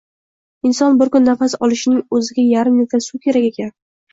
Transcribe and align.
Inson 0.69 0.95
bir 1.01 1.11
kun 1.17 1.27
nafas 1.31 1.55
olishining 1.67 2.01
o‘ziga 2.19 2.49
yarim 2.55 2.83
litr 2.85 3.07
suv 3.11 3.25
kerak 3.27 3.49
ekan 3.53 3.75